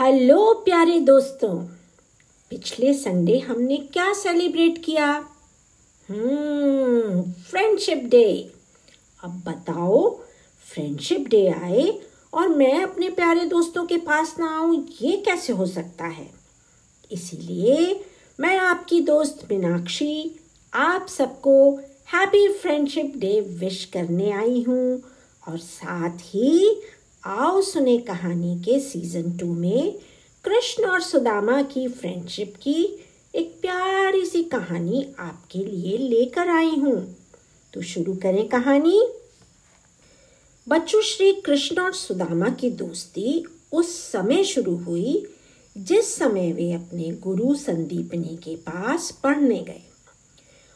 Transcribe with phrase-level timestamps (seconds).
[0.00, 1.56] Hello प्यारे दोस्तों,
[2.50, 5.06] पिछले संडे हमने क्या सेलिब्रेट किया?
[6.08, 8.22] हम्म फ्रेंडशिप डे
[9.24, 9.98] अब बताओ
[10.66, 11.84] फ्रेंडशिप डे आए
[12.32, 16.26] और मैं अपने प्यारे दोस्तों के पास ना आऊँ, ये कैसे हो सकता है?
[17.10, 18.00] इसीलिए
[18.38, 20.40] मैं आपकी दोस्त मीनाक्षी
[20.72, 21.56] आप सबको
[22.14, 25.02] हैप्पी फ्रेंडशिप डे विश करने आई हूँ
[25.48, 26.80] और साथ ही
[27.24, 29.98] आओ सुने कहानी के सीज़न टू में
[30.44, 37.16] कृष्ण और सुदामा की फ्रेंडशिप की एक प्यारी सी कहानी आपके लिए लेकर आई हूँ।
[37.74, 39.08] तो शुरू करें कहानी।
[40.68, 45.26] बच्चों श्री कृष्ण और सुदामा की दोस्ती उस समय शुरू हुई,
[45.78, 49.82] जिस समय वे अपने गुरु संदीपनी के पास पढ़ने गए।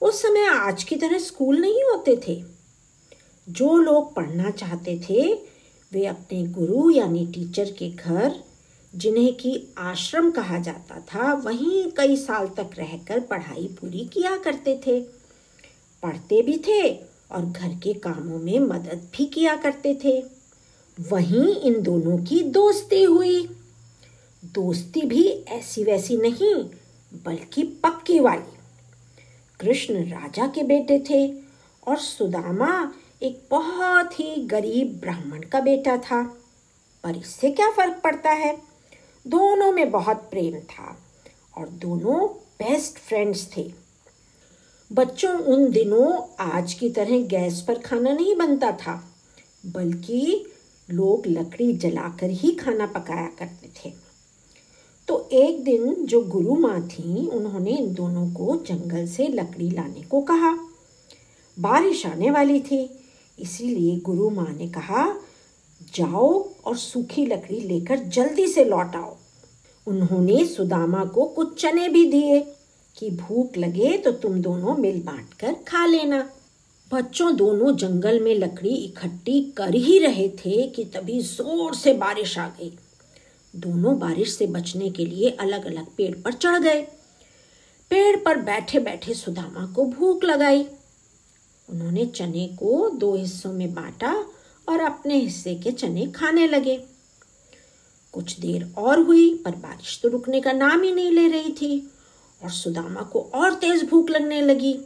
[0.00, 2.44] उस समय आज की तरह स्कूल नहीं होते थे।
[3.48, 5.55] जो लोग पढ़ना चाहते थे
[5.92, 8.34] वे अपने गुरु यानी टीचर के घर,
[8.94, 14.80] जिन्हें कि आश्रम कहा जाता था, वहीं कई साल तक रहकर पढ़ाई पूरी किया करते
[14.86, 15.00] थे।
[16.02, 16.92] पढ़ते भी थे
[17.32, 20.24] और घर के कामों में मदद भी किया करते थे।
[21.00, 23.46] वहीं इन दोनों की दोस्ती हुई।
[24.44, 26.54] दोस्ती भी ऐसी वैसी नहीं,
[27.24, 28.56] बल्कि पक्की वाली।
[29.60, 31.32] कृष्ण राजा के बेटे थे
[31.86, 36.22] और सुदामा एक बहुत ही गरीब ब्राह्मण का बेटा था,
[37.04, 38.56] पर इससे क्या फ़र्क पड़ता है?
[39.26, 40.96] दोनों में बहुत प्रेम था
[41.58, 43.72] और दोनों बेस्ट फ्रेंड्स थे।
[44.92, 49.12] बच्चों, उन दिनों आज की तरह गैस पर खाना नहीं बनता था,
[49.66, 50.46] बल्कि
[50.90, 53.92] लोग लकड़ी जलाकर ही खाना पकाया करते थे।
[55.08, 60.02] तो एक दिन जो गुरु माँ थी, उन्होंने इन दोनों को जंगल से लकड़ी लाने
[60.02, 60.52] को कहा।
[61.58, 63.02] बारिश आने वाली थी
[63.38, 65.06] इसीलिए गुरु माँ ने कहा,
[65.94, 66.28] जाओ
[66.64, 69.16] और सूखी लकड़ी लेकर जल्दी से लौट आओ।
[69.86, 72.40] उन्होंने सुदामा को कुछ चने भी दिए,
[72.96, 76.18] कि भूख लगे तो तुम दोनों मिल बांट कर खा लेना।
[76.90, 82.36] बच्चों दोनों जंगल में लकड़ी इकट्ठी कर ही रहे थे कि तभी ज़ोर से बारिश
[82.38, 82.72] आ गई।
[83.54, 86.80] दोनों बारिश से बचने के लिए अलग अलग पेड़ पर चढ़ गए।
[87.90, 90.66] पेड़ पर बैठे बैठे सुदामा को भूख लगाई।
[91.68, 94.12] उन्होंने चने को दो हिस्सों में बांटा
[94.68, 96.76] और अपने हिस्से के चने खाने लगे।
[98.12, 101.90] कुछ देर और हुई, पर बारिश तो रुकने का नाम ही नहीं ले रही थी
[102.42, 104.78] और सुदामा को और तेज भूख लगने लगी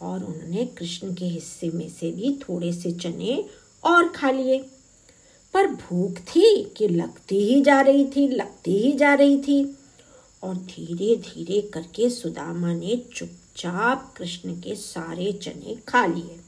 [0.00, 3.44] और उन्होंने कृष्ण के हिस्से में से भी थोड़े से चने
[3.84, 4.58] और खा लिए।
[5.54, 9.76] पर भूख थी कि लगती ही जा रही थी, लगती ही जा रही थी
[10.42, 16.40] और धीरे धीरे करके सुदामा ने चुप चुपचाप कृष्ण के सारे चने खा लिए।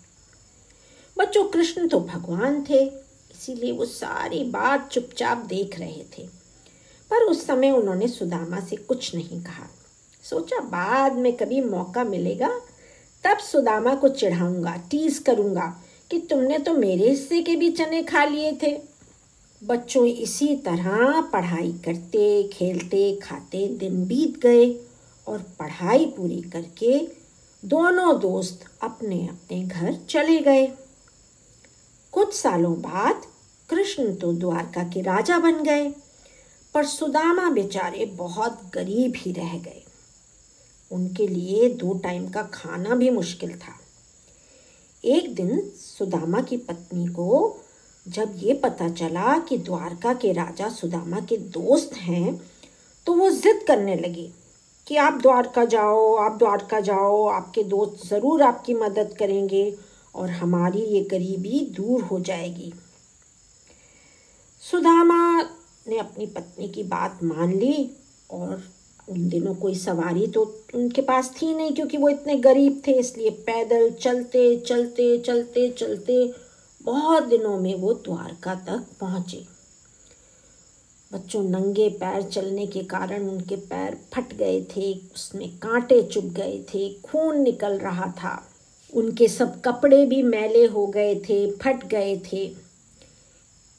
[1.18, 6.26] बच्चों, कृष्ण तो भगवान थे, इसीलिए वो सारी बात चुपचाप देख रहे थे।
[7.10, 9.68] पर उस समय उन्होंने सुदामा से कुछ नहीं कहा।
[10.22, 12.48] सोचा बाद में कभी मौका मिलेगा,
[13.24, 18.24] तब सुदामा को चिढ़ाऊँगा टीज करूँगा कि तुमने तो मेरे हिस्से के भी चने खा
[18.24, 18.80] लिए थे।
[19.64, 24.85] बच्चों, इसी तरह पढ़ाई करते, खेलते, खाते, दिन बीत गए।
[25.26, 26.98] और पढ़ाई पूरी करके
[27.62, 30.66] दोनों दोस्त अपने अपने घर चले गए।
[32.12, 33.22] कुछ सालों बाद
[33.68, 35.88] कृष्ण तो द्वारका के राजा बन गए,
[36.74, 39.82] पर सुदामा बेचारे बहुत गरीब ही रह गए।
[40.90, 43.78] उनके लिए दो टाइम का खाना भी मुश्किल था।
[45.04, 47.58] एक दिन सुदामा की पत्नी को
[48.06, 52.40] जब ये पता चला कि द्वारका के राजा सुदामा के दोस्त हैं
[53.06, 54.30] तो वो जिद करने लगी।
[54.86, 59.72] कि आप द्वारका जाओ, आप द्वारका जाओ, आपके दोस्त ज़रूर आपकी मदद करेंगे
[60.14, 62.72] और हमारी ये गरीबी दूर हो जाएगी।
[64.62, 65.42] सुदामा
[65.88, 67.90] ने अपनी पत्नी की बात मान ली
[68.30, 68.62] और
[69.08, 70.42] उन दिनों कोई सवारी तो
[70.74, 76.32] उनके पास थी नहीं क्योंकि वो इतने गरीब थे, इसलिए पैदल चलते चलते चलते चलते
[76.80, 79.44] बहुत दिनों में वो द्वारका तक पहुँचे।
[81.12, 86.64] बच्चों, नंगे पैर चलने के कारण उनके पैर फट गए थे, उसमें कांटे चुभ गए
[86.74, 88.48] थे, खून निकल रहा था।
[88.94, 92.46] उनके सब कपड़े भी मैले हो गए थे, फट गए थे।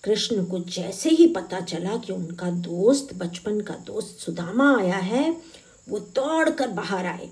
[0.04, 5.38] कृष्ण को जैसे ही पता चला कि उनका दोस्त, बचपन का दोस्त सुदामा आया है,
[5.90, 7.30] वो दौड़ कर बाहर आए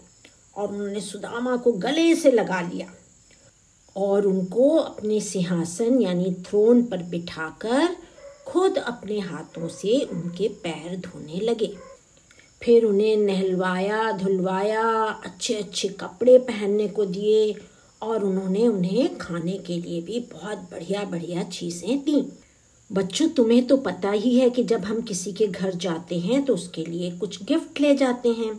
[0.56, 2.88] और उन्होंने सुदामा को गले से लगा लिया
[3.96, 7.96] और उनको अपने सिंहासन यानी थ्रोन पर बिठाकर
[8.47, 11.74] खुद अपने हाथों से उनके पैर धोने लगे।
[12.62, 14.83] फिर उन्हें नहलवाया, धुलवाया
[15.25, 17.56] अच्छे अच्छे कपड़े पहनने को दिए
[18.01, 22.21] और उन्होंने उन्हें खाने के लिए भी बहुत बढ़िया बढ़िया चीज़ें दी।
[22.92, 26.53] बच्चों, तुम्हें तो पता ही है कि जब हम किसी के घर जाते हैं तो
[26.53, 28.53] उसके लिए कुछ गिफ्ट ले जाते हैं।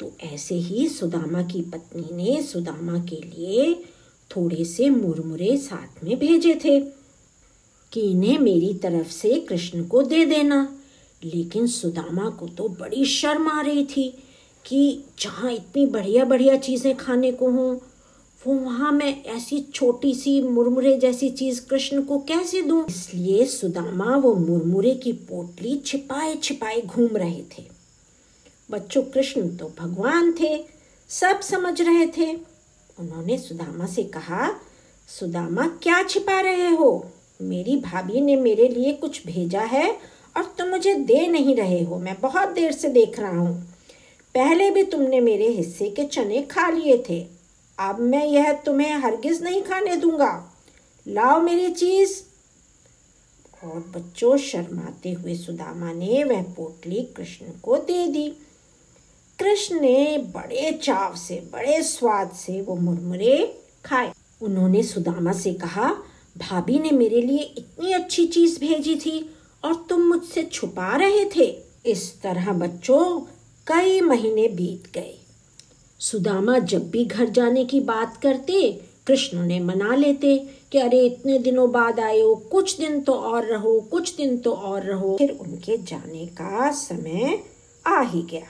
[0.00, 3.74] तो ऐसे ही सुदामा की पत्नी ने सुदामा के लिए
[4.30, 6.99] थोड़े से मुरमुरे साथ में भेजे थे।
[7.92, 10.76] कि इन्हें मेरी तरफ़ से कृष्ण को दे देना।
[11.24, 14.24] लेकिन सुदामा को तो बड़ी शर्म आ रही थी
[14.66, 17.76] कि जहाँ इतनी बढ़िया बढ़िया चीज़ें खाने को हों,
[18.46, 22.86] वो वहाँ मैं ऐसी छोटी सी मुरमुरे जैसी चीज़ कृष्ण को कैसे दूँ?
[22.88, 27.64] इसलिए सुदामा वो मुरमुरे की पोटली छिपाए छिपाए घूम रहे थे।
[28.70, 30.64] बच्चों, कृष्ण तो भगवान थे,
[31.08, 32.34] सब समझ रहे थे।
[32.98, 34.60] उन्होंने सुदामा से कहा,
[35.08, 37.12] सुदामा, क्या छिपा रहे हो?
[37.42, 39.98] मेरी भाभी ने मेरे लिए कुछ भेजा है
[40.36, 43.62] और तुम मुझे दे नहीं रहे हो। मैं बहुत देर से देख रहा हूँ।
[44.34, 47.26] पहले भी तुमने मेरे हिस्से के चने खा लिए थे।
[47.78, 50.54] अब मैं यह तुम्हें हरगिज नहीं खाने दूँगा।
[51.08, 52.22] लाओ मेरी चीज़।
[53.64, 58.32] और बच्चों, शर्माते हुए सुदामा ने वह पोटली कृष्ण को दे दी।
[59.38, 65.94] कृष्ण ने बड़े चाव से, बड़े स्वाद से वो मुरमुरे खाए। उन्होंने सुदामा से कहा
[66.40, 69.30] भाभी ने मेरे लिए इतनी अच्छी चीज़ भेजी थी
[69.64, 73.20] और तुम मुझसे छुपा रहे थे। इस तरह बच्चों,
[73.66, 75.14] कई महीने बीत गए।
[75.98, 81.38] सुदामा जब भी घर जाने की बात करते, कृष्ण ने मना लेते कि अरे, इतने
[81.38, 85.30] दिनों बाद आए हो, कुछ दिन तो और रहो, कुछ दिन तो और रहो। फिर
[85.30, 87.44] उनके जाने का समय
[87.86, 88.46] आ ही गया।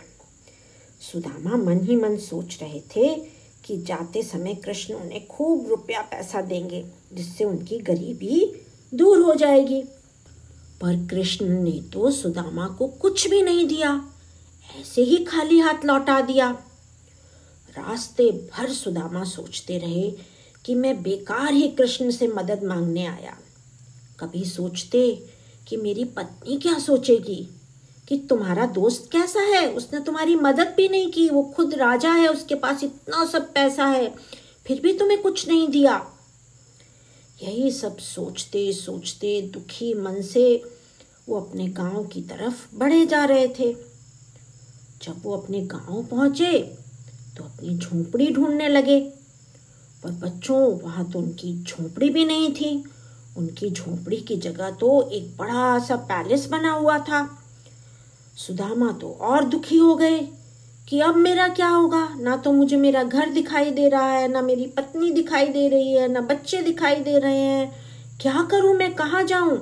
[1.12, 3.39] सुदामा मन ही मन सोच रहे थे
[3.70, 8.62] कि जाते समय कृष्ण उन्हें खूब रुपया पैसा देंगे, जिससे उनकी गरीबी
[8.94, 9.82] दूर हो जाएगी।
[10.80, 14.14] पर कृष्ण ने तो सुदामा को कुछ भी नहीं दिया।
[14.80, 16.50] ऐसे ही खाली हाथ लौटा दिया।
[17.70, 20.10] रास्ते भर सुदामा सोचते रहे
[20.64, 23.38] कि मैं बेकार ही कृष्ण से मदद मांगने आया।
[24.20, 25.24] कभी सोचते
[25.68, 27.59] कि मेरी पत्नी क्या सोचेगी?
[28.10, 29.72] कि तुम्हारा दोस्त कैसा है?
[29.72, 33.86] उसने तुम्हारी मदद भी नहीं की। वो खुद राजा है, उसके पास इतना सब पैसा
[33.86, 34.14] है।
[34.66, 36.06] फिर भी तुम्हें कुछ नहीं दिया।
[37.42, 40.64] यही सब सोचते सोचते दुखी मन से
[41.28, 43.72] वो अपने गाँव की तरफ़ बढ़े जा रहे थे।
[45.02, 46.58] जब वो अपने गाँव पहुँचे
[47.36, 49.00] तो अपनी झोंपड़ी ढूँढने लगे।
[50.02, 52.84] पर बच्चों, वहाँ तो उनकी झोंपड़ी भी नहीं थी।
[53.36, 57.39] उनकी झोंपड़ी की जगह तो एक बड़ा सा पैलेस बना हुआ था।
[58.46, 60.28] सुदामा तो और दुखी हो गए
[60.88, 62.14] कि अब मेरा क्या होगा?
[62.18, 65.92] ना तो मुझे मेरा घर दिखाई दे रहा है, ना मेरी पत्नी दिखाई दे रही
[65.92, 67.72] है, ना बच्चे दिखाई दे रहे हैं।
[68.20, 68.94] क्या करूँ मैं?
[68.94, 69.56] कहा जाऊँ?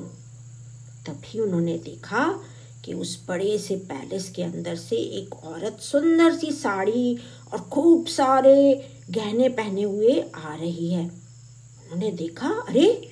[1.07, 2.41] तभी उन्होंने देखा
[2.85, 7.19] कि उस बड़े से पैलेस के अंदर से एक औरत सुंदर सी साड़ी
[7.53, 13.11] और खूब सारे गहने पहने हुए आ रही है। उन्होंने देखा, अरे,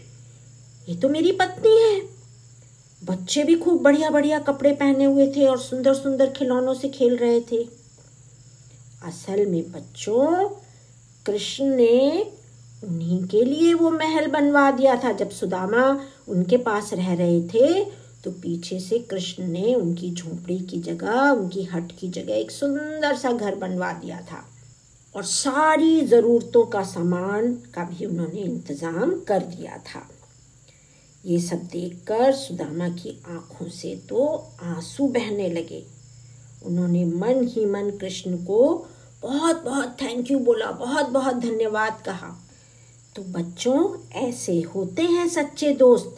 [0.89, 2.16] ये तो मेरी पत्नी है।
[3.09, 7.17] बच्चे भी खूब बढ़िया बढ़िया कपड़े पहने हुए थे और सुंदर सुंदर खिलौनों से खेल
[7.17, 7.63] रहे थे।
[9.05, 10.49] असल में बच्चों,
[11.27, 12.33] कृष्ण ने
[12.85, 15.85] उन्हीं के लिए वो महल बनवा दिया था। जब सुदामा
[16.29, 17.85] उनके पास रह रहे थे
[18.25, 23.17] तो पीछे से कृष्ण ने उनकी झोपड़ी की जगह, उनकी हट की जगह एक सुंदर
[23.17, 24.43] सा घर बनवा दिया था।
[25.15, 30.07] और सारी ज़रूरतों का सामान का भी उन्होंने इंतज़ाम कर दिया था।
[31.27, 35.87] ये सब देखकर सुदामा की आँखों से तो आँसू बहने लगे।
[36.67, 38.87] उन्होंने मन ही मन कृष्ण को
[39.23, 42.47] बहुत बहुत थैंक यू बोला, बहुत बहुत धन्यवाद कहा।
[43.17, 46.17] तो बच्चों, ऐसे होते हैं सच्चे दोस्त,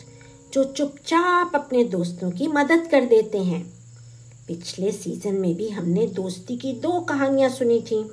[0.52, 3.73] जो चुपचाप अपने दोस्तों की मदद कर देते हैं।
[4.49, 8.11] पिछले सीज़न में भी हमने दोस्ती की दो कहानियाँ सुनी थी,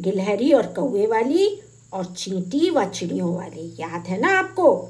[0.00, 1.60] गिलहरी और कौए वाली
[1.92, 4.88] और चींटी व चिड़ियों वाली। याद है ना आपको?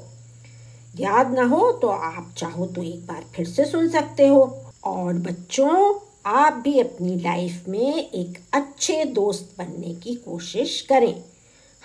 [0.95, 4.41] याद ना हो तो आप चाहो तो एक बार फिर से सुन सकते हो।
[4.83, 11.23] और बच्चों, आप भी अपनी लाइफ में एक अच्छे दोस्त बनने की कोशिश करें।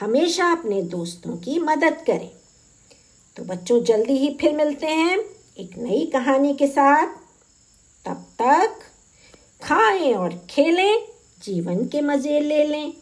[0.00, 2.30] हमेशा अपने दोस्तों की मदद करें।
[3.36, 5.18] तो बच्चों, जल्दी ही फिर मिलते हैं
[5.58, 7.06] एक नई कहानी के साथ।
[8.06, 8.80] तब तक
[9.62, 11.02] खाएँ और खेलें,
[11.42, 12.92] जीवन के मज़े ले लें।